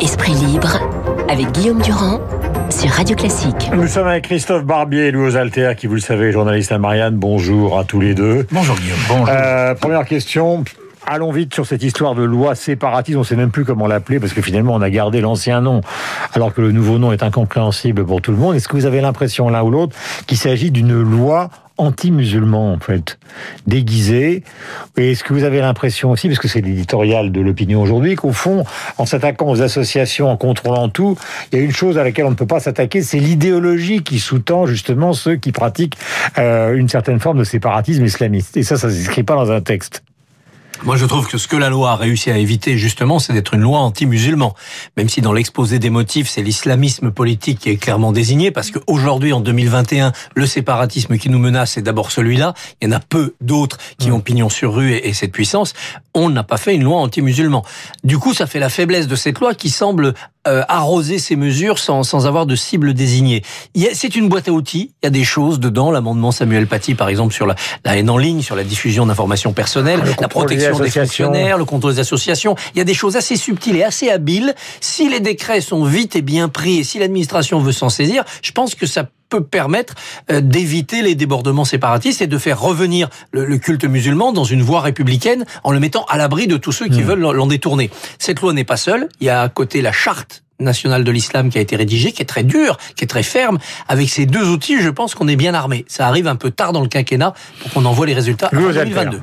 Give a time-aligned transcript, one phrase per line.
[0.00, 0.80] Esprit libre
[1.28, 2.18] avec Guillaume Durand
[2.70, 3.70] sur Radio Classique.
[3.72, 7.14] Nous sommes avec Christophe Barbier et Louis Alter, qui, vous le savez, journaliste à Marianne.
[7.14, 8.48] Bonjour à tous les deux.
[8.50, 8.98] Bonjour Guillaume.
[9.08, 9.28] Bonjour.
[9.28, 10.64] Euh, première question.
[11.10, 13.16] Allons vite sur cette histoire de loi séparatiste.
[13.16, 15.80] On ne sait même plus comment l'appeler parce que finalement on a gardé l'ancien nom
[16.34, 18.54] alors que le nouveau nom est incompréhensible pour tout le monde.
[18.54, 19.96] Est-ce que vous avez l'impression l'un ou l'autre
[20.26, 21.48] qu'il s'agit d'une loi
[21.78, 23.18] anti-musulman en fait,
[23.66, 24.44] déguisée?
[24.98, 28.32] Et est-ce que vous avez l'impression aussi, parce que c'est l'éditorial de l'opinion aujourd'hui, qu'au
[28.32, 28.64] fond,
[28.98, 31.16] en s'attaquant aux associations, en contrôlant tout,
[31.50, 34.18] il y a une chose à laquelle on ne peut pas s'attaquer, c'est l'idéologie qui
[34.18, 35.96] sous-tend justement ceux qui pratiquent
[36.36, 38.58] euh, une certaine forme de séparatisme islamiste.
[38.58, 40.02] Et ça, ça ne s'inscrit pas dans un texte.
[40.84, 43.54] Moi, je trouve que ce que la loi a réussi à éviter, justement, c'est d'être
[43.54, 44.54] une loi anti-musulman.
[44.96, 49.32] Même si dans l'exposé des motifs, c'est l'islamisme politique qui est clairement désigné, parce qu'aujourd'hui,
[49.32, 52.54] en 2021, le séparatisme qui nous menace, c'est d'abord celui-là.
[52.80, 55.74] Il y en a peu d'autres qui ont pignon sur rue et, cette puissance.
[56.20, 57.64] On n'a pas fait une loi anti-musulman.
[58.02, 60.14] Du coup, ça fait la faiblesse de cette loi qui semble
[60.48, 63.42] euh, arroser ces mesures sans, sans avoir de cible désignée.
[63.92, 64.92] C'est une boîte à outils.
[65.02, 65.92] Il y a des choses dedans.
[65.92, 69.52] L'amendement Samuel Paty, par exemple, sur la, la haine en ligne, sur la diffusion d'informations
[69.52, 72.56] personnelles, la protection des fonctionnaires, le contrôle des associations.
[72.74, 74.54] Il y a des choses assez subtiles et assez habiles.
[74.80, 78.50] Si les décrets sont vite et bien pris et si l'administration veut s'en saisir, je
[78.50, 79.94] pense que ça peut permettre
[80.30, 84.80] euh, d'éviter les débordements séparatistes et de faire revenir le, culte musulman dans une voie
[84.80, 87.06] républicaine en le mettant à l'abri de tous ceux qui mmh.
[87.06, 87.90] veulent l'en détourner.
[88.18, 89.08] Cette loi n'est pas seule.
[89.20, 92.22] Il y a à côté la charte nationale de l'islam qui a été rédigée, qui
[92.22, 93.58] est très dure, qui est très ferme.
[93.86, 95.84] Avec ces deux outils, je pense qu'on est bien armé.
[95.88, 99.20] Ça arrive un peu tard dans le quinquennat pour qu'on envoie les résultats en 2022.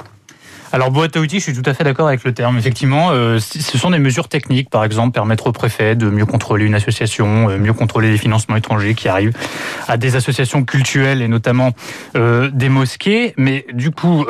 [0.75, 2.57] Alors boîte à outils, je suis tout à fait d'accord avec le terme.
[2.57, 6.65] Effectivement, euh, ce sont des mesures techniques, par exemple, permettre au préfet de mieux contrôler
[6.65, 9.31] une association, euh, mieux contrôler les financements étrangers qui arrivent
[9.87, 11.71] à des associations cultuelles et notamment
[12.17, 13.33] euh, des mosquées.
[13.37, 14.25] Mais du coup,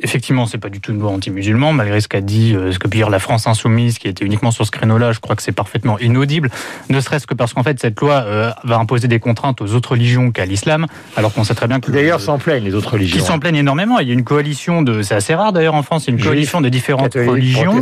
[0.00, 2.98] effectivement, c'est pas du tout une loi anti-musulman, malgré ce qu'a dit, ce que peut
[2.98, 5.12] dire la France insoumise, qui était uniquement sur ce créneau-là.
[5.12, 6.50] Je crois que c'est parfaitement inaudible,
[6.90, 8.26] ne serait-ce que parce qu'en fait, cette loi
[8.62, 10.86] va imposer des contraintes aux autres religions qu'à l'islam,
[11.16, 13.18] alors qu'on sait très bien que d'ailleurs s'en plaignent les autres religions.
[13.18, 13.98] Qui s'en plaignent énormément.
[14.00, 16.60] Il y a une coalition de, c'est assez rare d'ailleurs en France, c'est une coalition
[16.60, 17.80] de différentes religions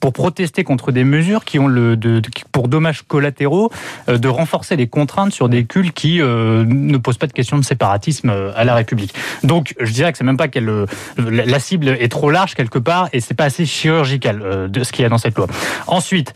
[0.00, 2.22] pour protester contre des mesures qui ont le, de,
[2.52, 3.70] pour dommages collatéraux
[4.08, 7.58] euh, de renforcer les contraintes sur des cultes qui euh, ne posent pas de question
[7.58, 9.14] de séparatisme euh, à la République.
[9.42, 10.70] Donc, je dirais que c'est même pas qu'elle
[11.18, 15.02] la cible est trop large quelque part et c'est pas assez chirurgical de ce qu'il
[15.02, 15.46] y a dans cette loi.
[15.86, 16.34] Ensuite,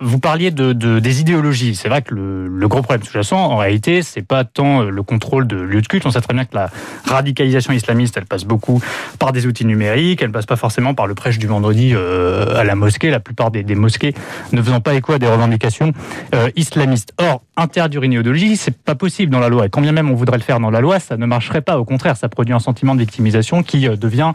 [0.00, 1.74] vous parliez de, de des idéologies.
[1.74, 5.46] C'est vrai que le, le gros problème sous-jacent, en réalité, c'est pas tant le contrôle
[5.46, 6.06] de lieux de culte.
[6.06, 6.70] On sait très bien que la
[7.04, 8.82] radicalisation islamiste, elle passe beaucoup
[9.18, 12.64] par des outils numériques, elle passe pas forcément par le prêche du vendredi euh, à
[12.64, 14.14] la mosquée, la plupart des, mosquées
[14.52, 15.92] ne faisant pas écho à des revendications
[16.34, 17.12] euh, islamistes.
[17.18, 19.66] Or, interdire une idéologie, c'est pas possible dans la loi.
[19.66, 21.78] Et quand bien même on voudrait le faire dans la loi, ça ne marcherait pas.
[21.78, 24.32] Au contraire, ça produit un sentiment de victimisation qui euh, devient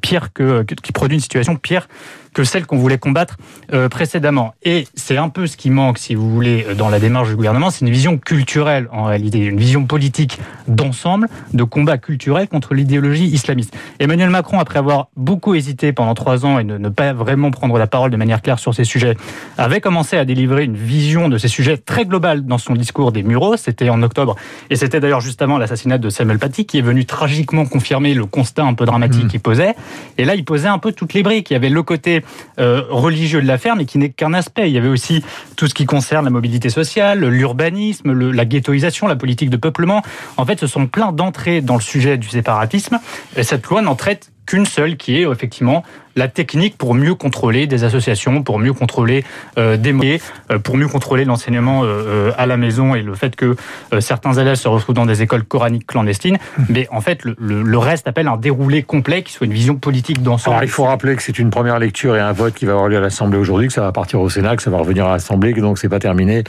[0.00, 1.88] pire que, qui produit une situation pire
[2.36, 3.38] que celle qu'on voulait combattre
[3.72, 4.52] euh, précédemment.
[4.62, 7.70] Et c'est un peu ce qui manque, si vous voulez, dans la démarche du gouvernement,
[7.70, 10.38] c'est une vision culturelle en réalité, une vision politique
[10.68, 13.74] d'ensemble, de combat culturel contre l'idéologie islamiste.
[14.00, 17.78] Emmanuel Macron, après avoir beaucoup hésité pendant trois ans et ne, ne, pas vraiment prendre
[17.78, 19.16] la parole de manière claire sur ces sujets,
[19.56, 23.22] avait commencé à délivrer une vision de ces sujets très globale dans son discours des
[23.22, 23.56] Mureaux.
[23.56, 24.36] C'était en octobre,
[24.68, 28.26] et c'était d'ailleurs juste avant l'assassinat de Samuel Paty, qui est venu tragiquement confirmer le
[28.26, 29.28] constat un peu dramatique mmh.
[29.28, 29.74] qu'il posait.
[30.18, 31.48] Et là, il posait un peu toutes les briques.
[31.48, 32.22] Il y avait le côté
[32.58, 34.68] euh, religieux de l'affaire, mais qui n'est qu'un aspect.
[34.68, 35.24] Il y avait aussi
[35.56, 40.02] tout ce qui concerne la mobilité sociale, l'urbanisme, la ghettoisation, la politique de peuplement.
[40.36, 42.98] En fait, ce sont plein d'entrées dans le sujet du séparatisme.
[43.36, 45.84] Et cette loi n'en traite qu'une seule, qui est effectivement
[46.16, 49.24] la technique pour mieux contrôler des associations, pour mieux contrôler
[49.58, 53.36] euh, des moyens, euh, pour mieux contrôler l'enseignement euh, à la maison et le fait
[53.36, 53.54] que
[54.00, 56.38] certains élèves se retrouvent dans des écoles coraniques clandestines.
[56.58, 56.62] Mmh.
[56.70, 60.22] Mais en fait, le, le, reste appelle un déroulé complet qui soit une vision politique
[60.22, 60.56] d'ensemble.
[60.56, 62.88] Alors il faut rappeler que c'est une première lecture et un vote qui va avoir
[62.88, 65.12] lieu à l'Assemblée aujourd'hui, que ça va partir au Sénat, que ça va revenir à
[65.12, 66.44] l'Assemblée, que donc c'est pas terminé.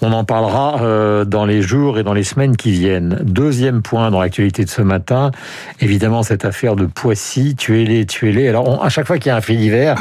[0.00, 3.18] On en parlera dans les jours et dans les semaines qui viennent.
[3.22, 5.32] Deuxième point dans l'actualité de ce matin,
[5.80, 8.48] évidemment cette affaire de Poissy, tuez-les, tuez-les.
[8.48, 9.96] Alors on, à chaque fois qu'il y a un fait divers,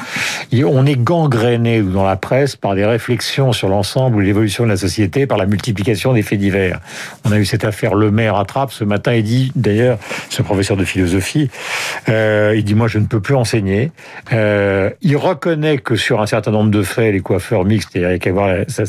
[0.53, 4.77] on est gangréné dans la presse par des réflexions sur l'ensemble ou l'évolution de la
[4.77, 6.79] société par la multiplication des faits divers.
[7.25, 9.13] On a eu cette affaire Le Maire attrape ce matin.
[9.13, 9.99] Il dit d'ailleurs,
[10.29, 11.49] ce professeur de philosophie,
[12.09, 13.91] euh, il dit moi je ne peux plus enseigner.
[14.33, 18.25] Euh, il reconnaît que sur un certain nombre de faits, les coiffeurs mixtes, et avec
[18.25, 18.83] avoir sa,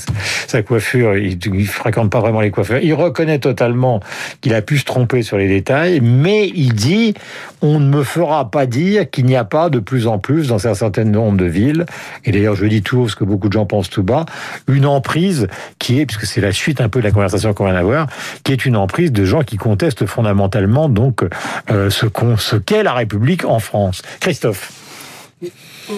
[0.47, 2.81] sa coiffure, il, il fréquente pas vraiment les coiffeurs.
[2.83, 4.01] Il reconnaît totalement
[4.41, 7.15] qu'il a pu se tromper sur les détails, mais il dit
[7.63, 10.67] on ne me fera pas dire qu'il n'y a pas de plus en plus dans
[10.67, 11.87] un certain nombre de villes,
[12.25, 14.27] et d'ailleurs je dis tout haut ce que beaucoup de gens pensent tout bas,
[14.69, 15.49] une emprise
[15.79, 18.07] qui est, puisque c'est la suite un peu de la conversation qu'on vient d'avoir,
[18.45, 21.25] qui est une emprise de gens qui contestent fondamentalement donc
[21.71, 24.03] euh, ce qu'est la République en France.
[24.21, 24.73] Christophe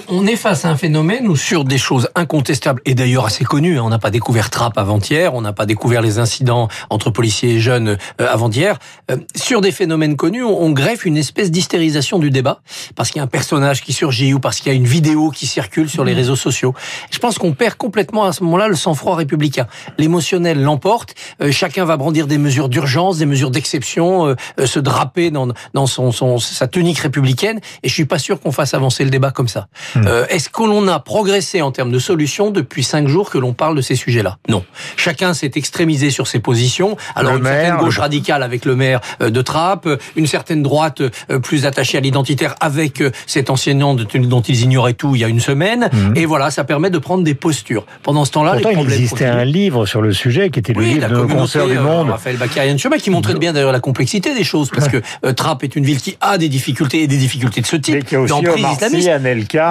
[0.08, 3.78] on est face à un phénomène où sur des choses incontestables et d'ailleurs assez connues,
[3.78, 7.54] hein, on n'a pas découvert Trappe avant-hier, on n'a pas découvert les incidents entre policiers
[7.54, 8.78] et jeunes euh, avant-hier,
[9.10, 12.60] euh, sur des phénomènes connus, on, greffe une espèce d'hystérisation du débat
[12.96, 15.30] parce qu'il y a un personnage qui surgit ou parce qu'il y a une vidéo
[15.30, 16.16] qui circule sur les mmh.
[16.16, 16.74] réseaux sociaux.
[17.10, 19.66] Je pense qu'on perd complètement à ce moment-là le sang-froid républicain.
[19.98, 24.34] L'émotionnel l'emporte, euh, chacun va brandir des mesures d'urgence, des mesures d'exception,
[24.64, 28.52] se draper dans, dans son, son, sa tunique républicaine et je suis pas sûr qu'on
[28.52, 29.68] fasse avancer le débat comme ça.
[29.94, 30.02] Hmm.
[30.06, 33.52] Euh, est-ce que l'on a progressé en termes de solutions depuis cinq jours que l'on
[33.52, 34.38] parle de ces sujets-là?
[34.48, 34.64] Non.
[34.96, 36.96] Chacun s'est extrémisé sur ses positions.
[37.14, 41.38] Alors une certaine gauche radicale avec le maire euh, de Trappes, une certaine droite euh,
[41.38, 45.40] plus attachée à l'identitaire avec cet enseignant dont ils ignoraient tout il y a une
[45.40, 45.88] semaine.
[45.92, 46.16] Hmm.
[46.16, 47.84] Et voilà, ça permet de prendre des postures.
[48.02, 51.68] Pendant ce temps-là, il existait un livre sur le sujet qui était le livre de
[51.68, 52.10] du Monde.
[52.10, 54.88] Raphaël Bakarian Chemin qui montrait bien d'ailleurs la complexité des choses parce
[55.22, 57.94] que Trappes est une ville qui a des difficultés et des difficultés de ce type.
[57.94, 58.32] Mais qui a aussi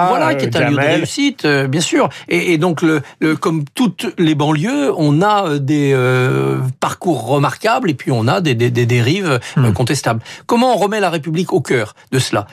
[0.08, 2.08] Voilà, qui est un lieu de réussite, euh, bien sûr.
[2.28, 7.26] Et, et donc, le, le, comme toutes les banlieues, on a euh, des euh, parcours
[7.26, 9.72] remarquables et puis on a des, des, des dérives hmm.
[9.72, 10.22] contestables.
[10.46, 12.46] Comment on remet la République au cœur de cela?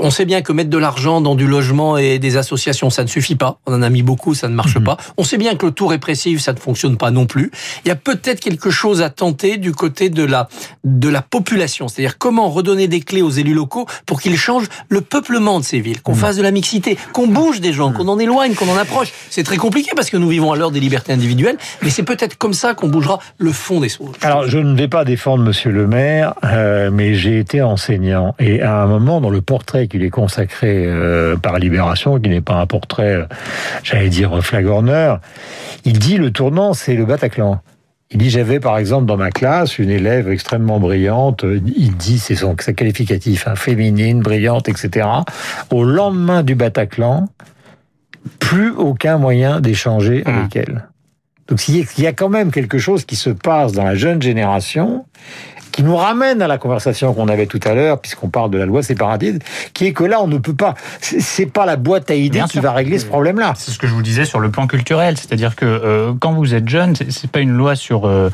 [0.00, 3.08] On sait bien que mettre de l'argent dans du logement et des associations, ça ne
[3.08, 3.58] suffit pas.
[3.66, 4.84] On en a mis beaucoup, ça ne marche hmm.
[4.84, 4.96] pas.
[5.16, 7.50] On sait bien que le tout répressif, ça ne fonctionne pas non plus.
[7.84, 10.48] Il y a peut-être quelque chose à tenter du côté de la
[10.84, 15.00] de la population, c'est-à-dire comment redonner des clés aux élus locaux pour qu'ils changent le
[15.00, 16.16] peuplement de ces villes, qu'on hmm.
[16.16, 16.67] fasse de la mixité,
[17.12, 19.12] qu'on bouge des gens, qu'on en éloigne, qu'on en approche.
[19.30, 22.36] C'est très compliqué parce que nous vivons à l'heure des libertés individuelles, mais c'est peut-être
[22.36, 24.14] comme ça qu'on bougera le fond des choses.
[24.22, 28.60] Alors, je ne vais pas défendre Monsieur le maire, euh, mais j'ai été enseignant et
[28.62, 32.54] à un moment dans le portrait qu'il est consacré euh, par Libération, qui n'est pas
[32.54, 33.24] un portrait, euh,
[33.82, 35.20] j'allais dire flagorneur,
[35.84, 37.60] il dit le tournant, c'est le Bataclan.
[38.10, 41.44] Il dit j'avais par exemple dans ma classe une élève extrêmement brillante.
[41.44, 45.06] Il dit c'est son sa qualificatif, hein, féminine, brillante, etc.
[45.70, 47.28] Au lendemain du Bataclan,
[48.38, 50.30] plus aucun moyen d'échanger mmh.
[50.30, 50.88] avec elle.
[51.48, 55.06] Donc il y a quand même quelque chose qui se passe dans la jeune génération
[55.78, 58.66] qui nous ramène à la conversation qu'on avait tout à l'heure, puisqu'on parle de la
[58.66, 59.42] loi séparatiste,
[59.74, 60.74] qui est que là, on ne peut pas.
[61.00, 63.52] C'est pas la boîte à idées qui va régler ce problème-là.
[63.56, 66.52] C'est ce que je vous disais sur le plan culturel, c'est-à-dire que euh, quand vous
[66.52, 68.28] êtes jeune, c'est pas une loi sur euh,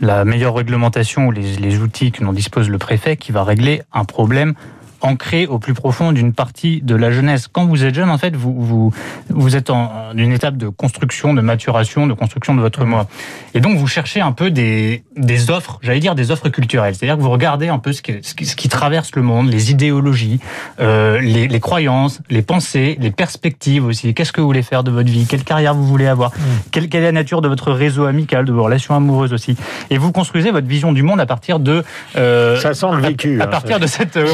[0.00, 3.82] la meilleure réglementation ou les, les outils que dont dispose le préfet qui va régler
[3.92, 4.54] un problème
[5.00, 7.48] ancré au plus profond d'une partie de la jeunesse.
[7.48, 8.92] Quand vous êtes jeune, en fait, vous, vous,
[9.30, 13.06] vous êtes en une étape de construction, de maturation, de construction de votre moi.
[13.54, 16.94] Et donc, vous cherchez un peu des, des offres, j'allais dire des offres culturelles.
[16.94, 20.40] C'est-à-dire que vous regardez un peu ce qui, ce qui, traverse le monde, les idéologies,
[20.80, 24.12] euh, les, les, croyances, les pensées, les perspectives aussi.
[24.14, 25.26] Qu'est-ce que vous voulez faire de votre vie?
[25.26, 26.32] Quelle carrière vous voulez avoir?
[26.72, 29.56] Quelle, quelle, est la nature de votre réseau amical, de vos relations amoureuses aussi?
[29.90, 31.84] Et vous construisez votre vision du monde à partir de...
[32.16, 33.40] Euh, ça sent le vécu.
[33.40, 34.16] À, à hein, partir de cette...
[34.16, 34.26] Euh,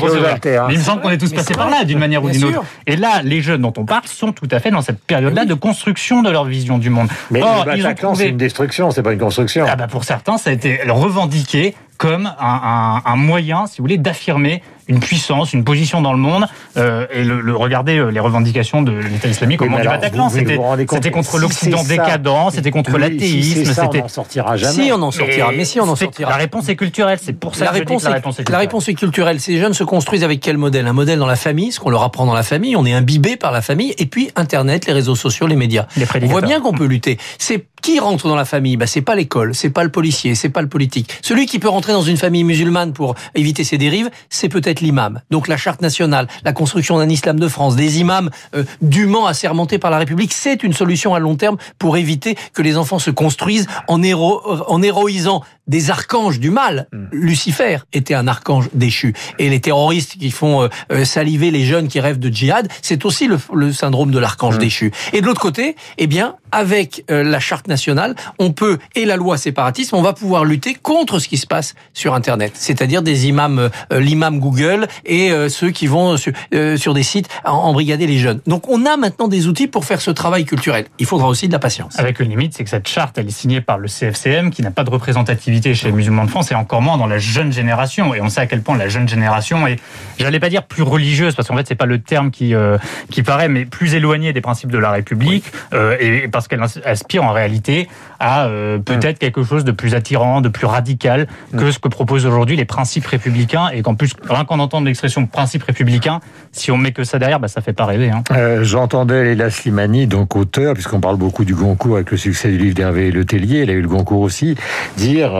[0.67, 2.65] mais il me semble qu'on est tous passés par là, d'une manière ou d'une autre.
[2.87, 5.55] Et là, les jeunes dont on parle sont tout à fait dans cette période-là de
[5.55, 7.09] construction de leur vision du monde.
[7.31, 9.67] Mais Or, le c'est une destruction, c'est pas une construction.
[9.69, 13.85] Ah bah pour certains, ça a été revendiqué comme un, un, un moyen, si vous
[13.85, 16.47] voulez, d'affirmer une puissance, une position dans le monde.
[16.77, 20.29] Euh, et le, le, regardez euh, les revendications de l'État islamique au moment du Bataclan.
[20.29, 23.73] C'était contre l'Occident décadent, c'était contre l'athéisme.
[23.73, 24.73] Si on n'en sortira jamais.
[24.73, 26.31] Si on en sortira, mais si on en sortira.
[26.31, 27.21] La réponse est culturelle.
[27.23, 28.53] C'est pour ça la que réponse, je dis que la réponse est culturelle.
[28.53, 29.41] La réponse est culturelle.
[29.41, 30.89] Ces jeunes se construisent avec quel modèle?
[30.89, 32.75] Un modèle dans la famille, ce qu'on leur apprend dans la famille.
[32.75, 33.95] On est imbibé par la famille.
[33.99, 35.87] Et puis Internet, les réseaux sociaux, les médias.
[36.21, 37.19] on voit bien qu'on peut lutter.
[37.39, 38.77] C'est qui rentre dans la famille?
[38.77, 41.11] Bah, c'est pas l'école, c'est pas le policier, c'est pas le politique.
[41.21, 45.21] Celui qui peut rentrer dans une famille musulmane pour éviter ses dérives, c'est peut-être l'imam.
[45.31, 49.79] Donc la charte nationale, la construction d'un islam de France, des imams euh, dûment assermentés
[49.79, 53.11] par la République, c'est une solution à long terme pour éviter que les enfants se
[53.11, 56.89] construisent en, héro en héroïsant des archanges du mal.
[56.93, 57.07] Hmm.
[57.13, 59.15] Lucifer était un archange déchu.
[59.39, 63.05] Et les terroristes qui font euh, euh, saliver les jeunes qui rêvent de djihad, c'est
[63.05, 64.61] aussi le, le, syndrome de l'archange hmm.
[64.61, 64.93] déchu.
[65.13, 69.17] Et de l'autre côté, eh bien, avec euh, la charte nationale, on peut, et la
[69.17, 72.53] loi séparatisme, on va pouvoir lutter contre ce qui se passe sur Internet.
[72.55, 76.33] C'est-à-dire des imams, l'imam Google et ceux qui vont sur,
[76.77, 78.41] sur des sites embrigader les jeunes.
[78.47, 80.87] Donc on a maintenant des outils pour faire ce travail culturel.
[80.99, 81.99] Il faudra aussi de la patience.
[81.99, 84.71] Avec une limite, c'est que cette charte, elle est signée par le CFCM qui n'a
[84.71, 88.15] pas de représentativité chez les musulmans de France et encore moins dans la jeune génération.
[88.15, 89.77] Et on sait à quel point la jeune génération est,
[90.19, 92.79] j'allais pas dire plus religieuse, parce qu'en fait c'est pas le terme qui euh,
[93.11, 95.45] qui paraît, mais plus éloignée des principes de la République,
[95.75, 100.41] euh, et parce qu'elle aspire en réalité à euh, peut-être quelque chose de plus attirant,
[100.41, 104.45] de plus radical que ce que proposent aujourd'hui les principes républicains, et qu'en plus rien
[104.45, 106.21] qu'en entendre l'expression principe républicain,
[106.53, 108.11] si on met que ça derrière, bah, ça fait pas rêver.
[108.11, 108.23] Hein.
[108.63, 112.75] J'entendais Léla Slimani, donc auteur, puisqu'on parle beaucoup du Goncourt avec le succès du livre
[112.75, 114.57] d'Hervé Letellier, il a eu le Goncourt aussi,
[114.97, 115.33] dire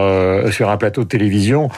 [0.51, 1.69] sur un plateau de télévision,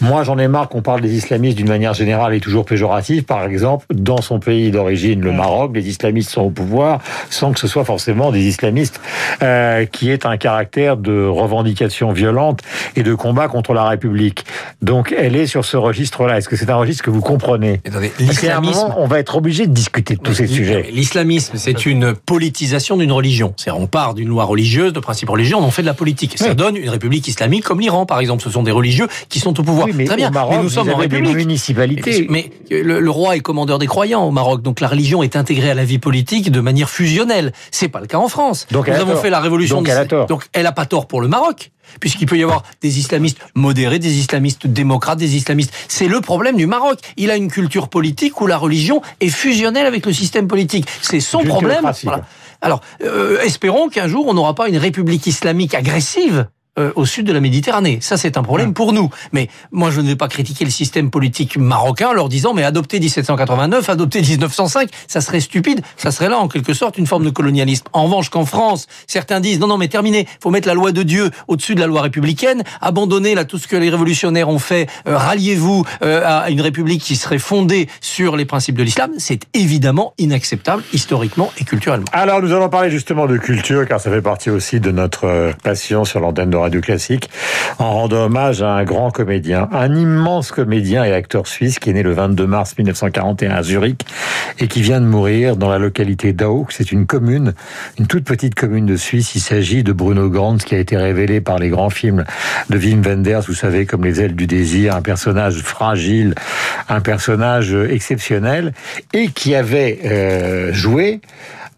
[0.00, 3.24] moi j'en ai marre qu'on parle des islamistes d'une manière générale et toujours péjorative.
[3.24, 7.00] Par exemple, dans son pays d'origine, le Maroc, les islamistes sont au pouvoir
[7.30, 9.00] sans que ce soit forcément des islamistes
[9.42, 12.60] euh, qui aient un caractère de revendication violente
[12.96, 14.44] et de combat contre la République.
[14.80, 16.38] Donc elle est sur ce registre-là.
[16.38, 17.80] Est-ce que c'est un registre que vous comprenez?
[18.18, 20.88] L'islamisme, on va être obligé de discuter de tous ces sujets.
[20.92, 23.54] L'islamisme, c'est une politisation d'une religion.
[23.56, 26.38] C'est on part d'une loi religieuse, de principes religieux, on en fait de la politique.
[26.38, 28.42] Ça donne une république islamique comme l'Iran, par exemple.
[28.42, 29.88] Ce sont des religieux qui sont au pouvoir.
[29.94, 30.30] mais Très bien.
[30.30, 31.32] Maroc, mais nous sommes en république.
[31.32, 32.26] Des municipalités.
[32.28, 35.74] Mais, le, roi est commandeur des croyants au Maroc, donc la religion est intégrée à
[35.74, 37.52] la vie politique de manière fusionnelle.
[37.70, 38.66] C'est pas le cas en France.
[38.70, 39.78] Donc nous avons fait la révolution.
[39.78, 40.26] Donc, elle a tort.
[40.26, 43.98] donc elle a pas tort pour le Maroc puisqu'il peut y avoir des islamistes modérés,
[43.98, 45.72] des islamistes démocrates, des islamistes.
[45.88, 46.98] C'est le problème du Maroc.
[47.16, 50.86] Il a une culture politique où la religion est fusionnelle avec le système politique.
[51.00, 51.90] C'est son problème.
[52.60, 56.46] Alors, euh, espérons qu'un jour on n'aura pas une république islamique agressive
[56.78, 57.98] euh, au sud de la Méditerranée.
[58.00, 59.10] Ça, c'est un problème pour nous.
[59.32, 62.64] Mais moi, je ne vais pas critiquer le système politique marocain en leur disant, mais
[62.64, 65.82] adopter 1789, adopter 1905, ça serait stupide.
[65.98, 67.84] Ça serait là, en quelque sorte, une forme de colonialisme.
[67.92, 71.02] En revanche, qu'en France, certains disent, non, non, mais terminé, faut mettre la loi de
[71.02, 74.88] Dieu au-dessus de la loi républicaine, abandonner là tout ce que les révolutionnaires ont fait,
[75.06, 79.42] euh, ralliez-vous euh, à une république qui serait fondée sur les principes de l'islam, c'est
[79.52, 82.06] évidemment inacceptable, historiquement et culturellement.
[82.12, 86.06] Alors, nous allons parler justement de culture, car ça fait partie aussi de notre passion
[86.06, 87.30] sur l'antenne de Radio Classique,
[87.78, 91.92] en rendant hommage à un grand comédien, un immense comédien et acteur suisse qui est
[91.92, 94.06] né le 22 mars 1941 à Zurich
[94.58, 96.72] et qui vient de mourir dans la localité d'Auk.
[96.72, 97.54] C'est une commune,
[97.98, 99.34] une toute petite commune de Suisse.
[99.34, 102.24] Il s'agit de Bruno Gantz qui a été révélé par les grands films
[102.70, 106.34] de Wim Wenders, vous savez, comme Les ailes du désir, un personnage fragile,
[106.88, 108.72] un personnage exceptionnel
[109.12, 111.20] et qui avait euh, joué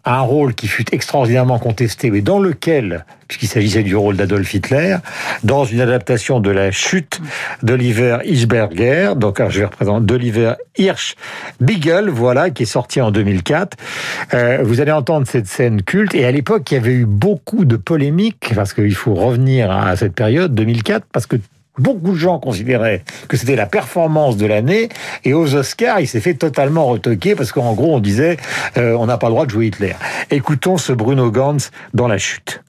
[0.05, 4.97] un rôle qui fut extraordinairement contesté, mais dans lequel, puisqu'il s'agissait du rôle d'Adolf Hitler,
[5.43, 7.21] dans une adaptation de la chute
[7.63, 11.15] d'Oliver Hirschberger, donc je vais représenter d'Oliver Hirsch
[11.59, 13.77] Beagle, voilà, qui est sorti en 2004.
[14.33, 17.65] Euh, vous allez entendre cette scène culte, et à l'époque, il y avait eu beaucoup
[17.65, 21.37] de polémiques, parce qu'il faut revenir à cette période, 2004, parce que
[21.77, 24.89] Beaucoup de gens considéraient que c'était la performance de l'année
[25.25, 28.37] et aux Oscars, il s'est fait totalement retoquer parce qu'en gros, on disait
[28.77, 29.93] euh, on n'a pas le droit de jouer Hitler.
[30.31, 32.61] Écoutons ce Bruno Gantz dans La Chute.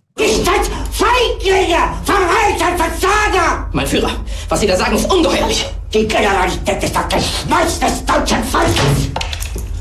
[3.72, 4.10] Mein Führer,
[4.48, 5.66] was Sie da sagen, ist ungeheuerlich.
[5.92, 9.10] Die Generalität ist das Geschmeiß des deutschen Volkes.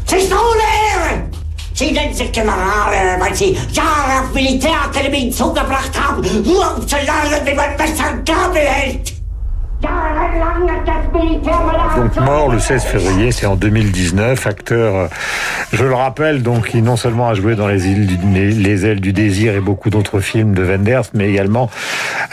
[0.05, 1.24] Sie ist ohne Ehre.
[1.74, 7.46] Sie nennen sich Generale, weil Sie Jahre auf Militärakademien zugebracht haben, nur um zu lernen,
[7.46, 9.15] wie man Messer und Gabel hält.
[11.96, 14.48] Donc mort le 16 février, c'est en 2019.
[14.48, 15.08] Acteur, euh,
[15.72, 19.13] je le rappelle, donc qui non seulement a joué dans les, îles les ailes du
[19.13, 21.70] désir et beaucoup d'autres films de Wenders, mais également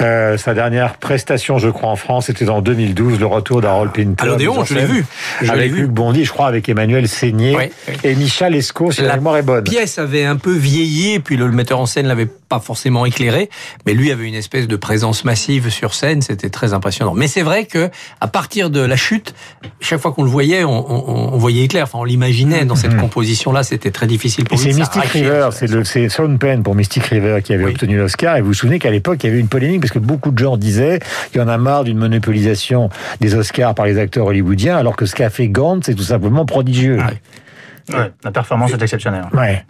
[0.00, 4.22] euh, sa dernière prestation, je crois, en France, c'était en 2012, le retour d'Harold Pinter.
[4.22, 5.04] À l'Odéon, je l'ai vu.
[5.40, 7.70] Je avec Luc Bondy, je crois, avec Emmanuel Seigné
[8.02, 9.64] et Michel Esco, si la mémoire est bonne.
[9.64, 13.48] La pièce avait un peu vieilli, puis le metteur en scène l'avait pas forcément éclairé,
[13.86, 17.14] mais lui avait une espèce de présence massive sur scène, c'était très impressionnant.
[17.14, 19.34] Mais c'est vrai que à partir de la chute,
[19.80, 23.00] chaque fois qu'on le voyait, on, voyait Hitler, enfin on l'imaginait dans cette mhm.
[23.00, 24.72] composition-là, c'était très difficile pour lui.
[24.72, 25.48] C'est Mystic River,
[25.84, 28.90] c'est Sean Penn pour Mystic River qui avait obtenu l'Oscar, et vous vous souvenez qu'à
[28.90, 31.48] l'époque il y avait une polémique parce que beaucoup de gens disaient qu'il y en
[31.48, 35.48] a marre d'une monopolisation des Oscars par les acteurs hollywoodiens, alors que ce qu'a fait
[35.48, 36.98] Gantz c'est tout simplement prodigieux.
[37.00, 37.12] Ah
[37.88, 39.26] la performance est exceptionnelle.
[39.32, 39.64] Ouais.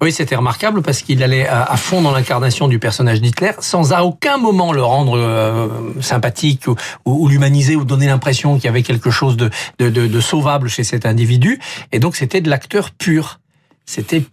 [0.00, 4.02] Oui, c'était remarquable parce qu'il allait à fond dans l'incarnation du personnage d'Hitler sans à
[4.02, 5.68] aucun moment le rendre euh,
[6.00, 6.64] sympathique
[7.04, 11.06] ou, l'humaniser ou donner l'impression qu'il y avait quelque chose de, de, sauvable chez cet
[11.06, 11.60] individu.
[11.92, 13.40] Et donc c'était de l'acteur pur.
[13.86, 14.24] C'était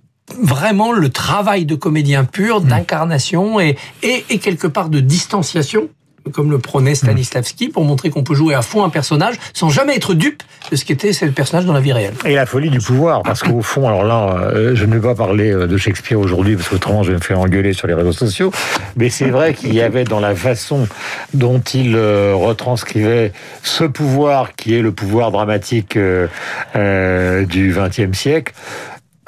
[0.42, 2.66] vraiment le travail de comédien pur, mmh.
[2.66, 5.90] d'incarnation et, et, et, quelque part de distanciation
[6.32, 9.96] comme le prônait Stanislavski, pour montrer qu'on peut jouer à fond un personnage sans jamais
[9.96, 12.13] être dupe de ce qu'était ce personnage dans la vie réelle.
[12.25, 15.16] Et la folie du pouvoir, parce qu'au fond, alors là, euh, je ne vais pas
[15.16, 18.12] parler euh, de Shakespeare aujourd'hui, parce qu'autrement je vais me faire engueuler sur les réseaux
[18.12, 18.51] sociaux,
[18.96, 20.88] mais c'est vrai qu'il y avait dans la façon
[21.34, 28.54] dont il euh, retranscrivait ce pouvoir qui est le pouvoir dramatique du XXe siècle,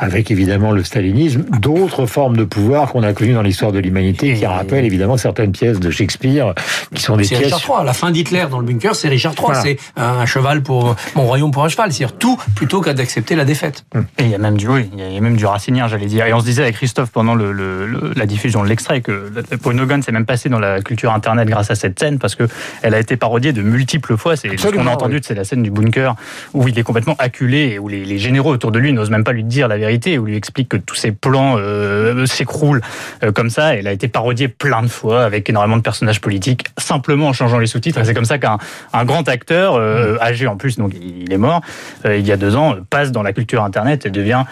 [0.04, 4.34] avec évidemment le stalinisme, d'autres formes de pouvoir qu'on a connues dans l'histoire de l'humanité,
[4.34, 6.54] qui rappellent évidemment certaines pièces de Shakespeare,
[6.94, 7.54] qui sont des pièces...
[7.54, 10.96] Richard III, la fin d'Hitler dans le bunker, c'est Richard III, c'est un cheval pour
[11.16, 13.86] mon royaume pour un cheval, c'est-à-dire tout plutôt qu'à d'accepter la défaite.
[14.18, 16.26] Et il y a même du, oui, il y a même du racinien, j'allais dire.
[16.26, 19.32] Et on se disait avec Christophe pendant le, la diffusion de l'extrait que
[19.62, 22.44] Paul Hogan s'est même passé dans la culture internet grâce à cette scène, parce que
[22.82, 24.36] elle a été parodiée de multiples fois.
[24.36, 26.16] C'est ce qu'on a entendu, c'est la scène du bunker
[26.54, 29.24] où il est complètement acculé et où les, les généraux autour de lui n'osent même
[29.24, 32.82] pas lui dire la vérité, où lui explique que tous ses plans euh, s'écroulent
[33.24, 33.76] euh, comme ça.
[33.76, 37.60] Elle a été parodiée plein de fois avec énormément de personnages politiques, simplement en changeant
[37.60, 38.00] les sous-titres.
[38.00, 38.58] Et c'est comme ça qu'un
[38.92, 41.62] un grand acteur, euh, âgé en plus, donc il est mort,
[42.06, 44.44] il y a deux ans, passe dans la culture Internet et devient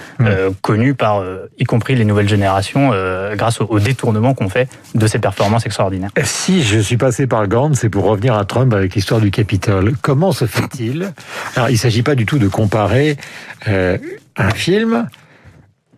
[0.62, 1.24] connu par,
[1.58, 2.92] y compris les nouvelles générations,
[3.34, 6.12] grâce au, détournement qu'on fait de ses performances extraordinaires.
[6.24, 9.94] Si je suis passé par Gand, c'est pour revenir à Trump avec l'histoire du Capitole.
[10.02, 11.12] Comment se fait-il?
[11.56, 13.18] Alors, il ne s'agit pas du tout de comparer
[14.38, 15.08] un film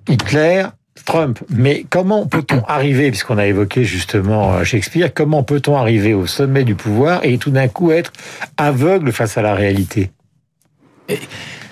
[0.07, 0.65] Hitler,
[1.05, 1.39] Trump.
[1.49, 6.63] Mais comment peut-on arriver, puisqu'on a évoqué justement euh, Shakespeare, comment peut-on arriver au sommet
[6.63, 8.11] du pouvoir et tout d'un coup être
[8.57, 10.11] aveugle face à la réalité?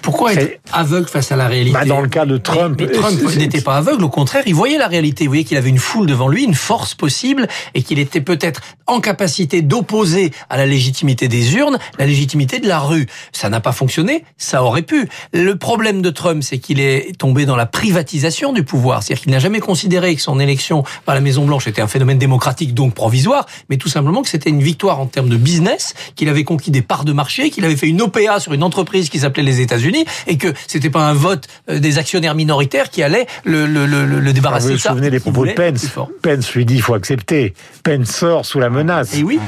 [0.02, 3.22] Pourquoi être aveugle face à la réalité bah Dans le cas de Trump, mais, Trump
[3.38, 5.26] n'était pas aveugle, au contraire, il voyait la réalité.
[5.26, 8.62] Vous voyez qu'il avait une foule devant lui, une force possible, et qu'il était peut-être
[8.88, 13.08] en capacité d'opposer à la légitimité des urnes la légitimité de la rue.
[13.32, 15.10] Ça n'a pas fonctionné, ça aurait pu.
[15.34, 19.32] Le problème de Trump, c'est qu'il est tombé dans la privatisation du pouvoir, c'est-à-dire qu'il
[19.32, 22.94] n'a jamais considéré que son élection par la Maison Blanche était un phénomène démocratique, donc
[22.94, 26.72] provisoire, mais tout simplement que c'était une victoire en termes de business, qu'il avait conquis
[26.72, 29.62] des parts de marché, qu'il avait fait une OPA sur une entreprise qui s'appelait les
[29.62, 29.91] États-Unis
[30.28, 34.06] et que c'était pas un vote euh, des actionnaires minoritaires qui allait le, le, le,
[34.06, 35.88] le débarrasser vous vous souvenez des propos de Pence
[36.22, 37.54] Pence lui dit il faut accepter.
[37.84, 39.16] Pence sort sous la menace.
[39.16, 39.40] Et oui.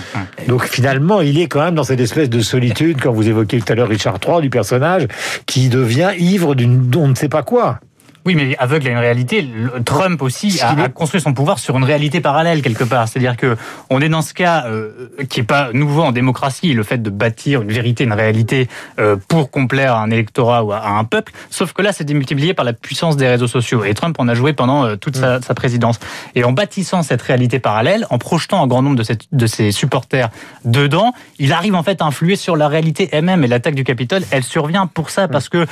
[0.48, 3.72] Donc finalement, il est quand même dans cette espèce de solitude, quand vous évoquiez tout
[3.72, 5.08] à l'heure Richard III, du personnage,
[5.46, 7.80] qui devient ivre d'une on ne sait pas quoi.
[8.26, 9.48] Oui, mais aveugle à une réalité.
[9.84, 13.08] Trump aussi a, construit son pouvoir sur une réalité parallèle quelque part.
[13.08, 13.58] C'est-à-dire que
[13.90, 17.10] on est dans ce cas euh, qui est pas nouveau en démocratie, le fait de
[17.10, 21.34] bâtir une vérité, une réalité euh, pour complaire à un électorat ou à, un peuple.
[21.50, 23.84] Sauf que là, c'est démultiplié par la puissance des réseaux sociaux.
[23.84, 26.00] Et Trump en a joué pendant euh, toute sa, sa, présidence.
[26.36, 29.72] Et en bâtissant cette réalité parallèle, en projetant un grand nombre de, cette, de ses
[29.72, 30.30] supporters
[30.64, 33.44] dedans, il arrive en fait à influer sur la réalité elle-même.
[33.44, 35.66] Et l'attaque du Capitole, elle survient pour ça parce que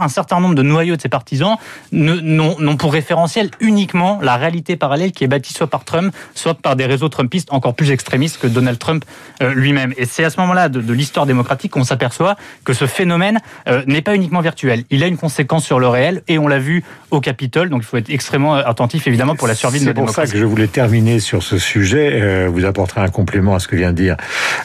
[0.00, 1.56] un certain nombre de noyaux de ses partisans
[1.92, 6.76] n'ont pour référentiel uniquement la réalité parallèle qui est bâtie soit par Trump, soit par
[6.76, 9.04] des réseaux trumpistes encore plus extrémistes que Donald Trump
[9.42, 9.94] euh, lui-même.
[9.96, 14.02] Et c'est à ce moment-là de, l'histoire démocratique qu'on s'aperçoit que ce phénomène euh, n'est
[14.02, 14.84] pas uniquement virtuel.
[14.90, 17.68] Il a une conséquence sur le réel et on l'a vu au Capitole.
[17.70, 20.14] Donc il faut être extrêmement attentif évidemment pour la survie de notre démocratie.
[20.14, 22.20] C'est pour ça que je voulais terminer sur ce sujet.
[22.20, 24.16] Euh, vous apporterez un complément à ce que vient de dire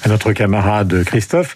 [0.07, 1.55] notre camarade Christophe.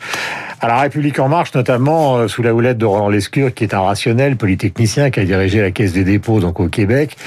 [0.61, 3.81] À la République en marche, notamment sous la houlette de Roland Lescure, qui est un
[3.81, 7.17] rationnel polytechnicien qui a dirigé la Caisse des dépôts donc au Québec.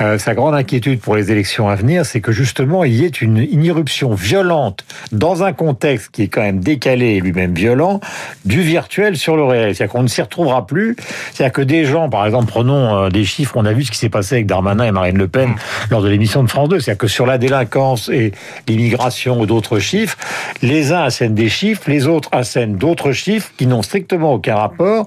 [0.00, 3.08] Euh, sa grande inquiétude pour les élections à venir, c'est que justement il y ait
[3.08, 8.00] une, une, irruption violente dans un contexte qui est quand même décalé et lui-même violent
[8.44, 9.74] du virtuel sur le réel.
[9.74, 10.96] C'est-à-dire qu'on ne s'y retrouvera plus.
[11.32, 13.98] C'est-à-dire que des gens, par exemple, prenons euh, des chiffres, on a vu ce qui
[13.98, 15.54] s'est passé avec Darmanin et Marine Le Pen
[15.90, 16.80] lors de l'émission de France 2.
[16.80, 18.32] C'est-à-dire que sur la délinquance et
[18.66, 20.16] l'immigration ou d'autres chiffres,
[20.62, 25.06] les uns assènent des chiffres, les autres assènent d'autres chiffres qui n'ont strictement aucun rapport.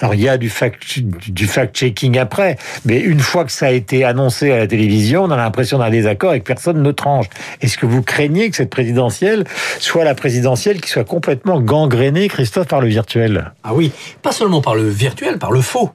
[0.00, 0.82] Alors il y a du fact,
[2.18, 5.78] après mais une fois que ça a été annoncé à la télévision, on a l'impression
[5.78, 7.26] d'un désaccord et que personne ne tranche.
[7.60, 9.44] Est-ce que vous craignez que cette présidentielle
[9.78, 13.52] soit la présidentielle qui soit complètement gangrénée, Christophe, par le virtuel?
[13.64, 15.90] Ah oui, pas seulement par le virtuel, par le faux.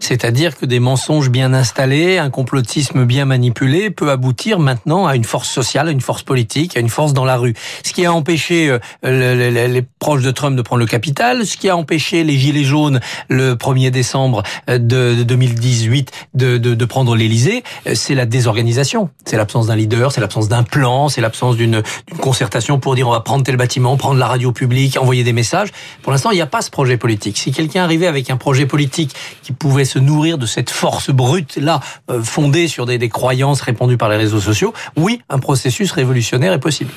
[0.00, 5.24] C'est-à-dire que des mensonges bien installés, un complotisme bien manipulé peut aboutir maintenant à une
[5.24, 7.54] force sociale, à une force politique, à une force dans la rue.
[7.84, 11.68] Ce qui a empêché euh, les proches de Trump de prendre le capital, ce qui
[11.68, 17.94] a empêché les Gilets jaunes le 1er décembre euh, de 2018 de, prendre l'Élysée, euh,
[17.94, 19.10] c'est la désorganisation.
[19.24, 21.82] C'est l'absence d'un leader, c'est l'absence d'un plan, c'est l'absence d'une
[22.20, 25.70] concertation pour dire on va prendre tel bâtiment, prendre la radio publique, envoyer des messages.
[26.02, 27.38] Pour l'instant, il n'y a pas ce projet politique.
[27.38, 31.56] Si quelqu'un arrivait avec un projet politique qui pouvait se nourrir de cette force brute
[31.56, 36.52] là, euh, fondée sur des croyances répandues par les réseaux sociaux, oui, un processus révolutionnaire
[36.52, 36.90] est possible.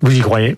[0.00, 0.56] Vous y croyez?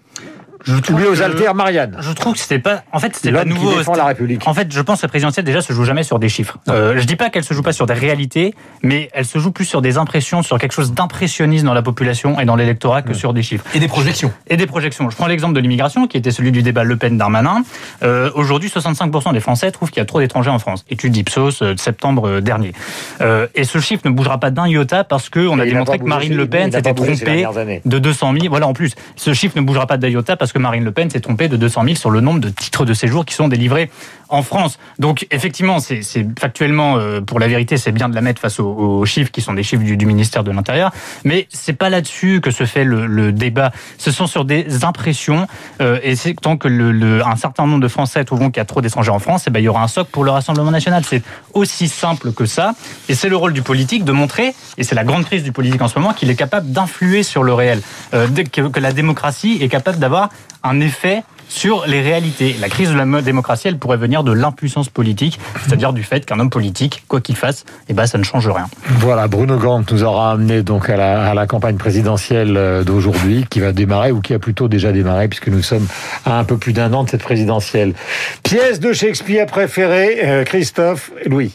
[0.64, 1.96] Je trouve aux altères Marianne.
[2.00, 2.83] Je trouve que c'était pas.
[2.92, 3.70] En fait, c'était pas nouveau.
[3.70, 4.46] Qui la République.
[4.46, 6.59] En fait, je pense que la présidentielle déjà se joue jamais sur des chiffres.
[6.68, 9.53] Euh, je dis pas qu'elle se joue pas sur des réalités, mais elle se joue
[9.53, 13.14] plus sur des impressions, sur quelque chose d'impressionniste dans la population et dans l'électorat que
[13.14, 13.64] sur des chiffres.
[13.74, 14.33] Et des projections.
[14.48, 15.11] Et des projections.
[15.11, 17.62] Je prends l'exemple de l'immigration, qui était celui du débat Le Pen-Darmanin.
[18.03, 20.85] Euh, Aujourd'hui, 65% des Français trouvent qu'il y a trop d'étrangers en France.
[20.90, 22.72] Étude Ipsos euh, de septembre euh, dernier.
[23.20, 26.05] Euh, et ce chiffre ne bougera pas d'un iota parce que on a démontré que
[26.05, 27.46] Marine Le Pen s'était trompée
[27.85, 28.46] de 200 000.
[28.48, 31.11] Voilà, en plus, ce chiffre ne bougera pas d'un iota parce que Marine Le Pen
[31.11, 33.90] s'est trompée de 200 000 sur le nombre de titres de séjour qui sont délivrés
[34.35, 34.79] en France.
[34.99, 36.03] Donc effectivement, c'est
[36.38, 39.55] factuellement, euh, pour la vérité, c'est bien de la mettre face aux, chiffres qui sont
[39.55, 40.92] des chiffres du, ministère de l'Intérieur,
[41.25, 43.73] mais c'est pas là-dessus que se fait le, débat.
[43.99, 45.47] Ce sont sur des impressions,
[45.81, 48.81] euh, et tant que le, un certain nombre de Français trouveront qu'il y a trop
[48.81, 51.05] d'étrangers en France, et eh ben il y aura un socle pour le Rassemblement national.
[51.05, 52.75] C'est aussi simple que ça,
[53.09, 55.83] et c'est le rôle du politique de montrer, et c'est la grande crise du politique
[55.83, 57.81] en ce moment, qu'il est capable d'influer sur le réel,
[58.14, 60.31] euh, que la démocratie est capable d'avoir
[60.64, 62.57] un effet sur les réalités.
[62.61, 66.40] La crise de la démocratie, elle pourrait venir de l'impuissance politique, c'est-à-dire du fait qu'un
[66.40, 68.66] homme politique, quoi qu'il fasse, eh ben, ça ne change rien.
[68.98, 73.46] Voilà, Bruno Gant nous aura amené donc à la, à la campagne présidentielle euh, d'aujourd'hui,
[73.48, 75.87] qui va démarrer, ou qui a plutôt déjà démarré, puisque nous sommes
[76.24, 77.94] à un peu plus d'un an de cette présidentielle.
[78.42, 81.53] Pièce de Shakespeare préférée, euh, Christophe, Louis.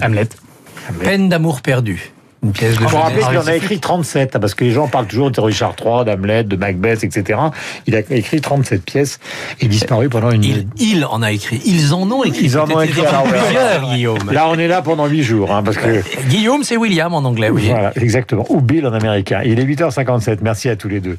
[0.00, 0.28] Hamlet.
[1.02, 2.12] Peine d'amour perdu.
[2.42, 5.08] Une pièce de ah, qu'il en a écrit 37, hein, parce que les gens parlent
[5.08, 7.40] toujours de Richard III, d'Hamlet, de Macbeth, etc.
[7.86, 9.18] Il a écrit 37 pièces
[9.60, 10.44] et disparu pendant une...
[10.44, 11.60] Il, il en a écrit.
[11.64, 12.44] Ils en ont écrit.
[12.44, 13.02] Ils en ont écrit.
[13.02, 14.30] plusieurs, Guillaume.
[14.30, 15.52] Là, on est là pendant 8 jours.
[15.52, 16.02] Hein, parce que...
[16.28, 17.50] Guillaume, c'est William en anglais.
[17.50, 17.68] Oui.
[17.68, 18.46] Voilà, exactement.
[18.50, 19.40] Ou Bill en américain.
[19.44, 20.38] Il est 8h57.
[20.42, 21.18] Merci à tous les deux.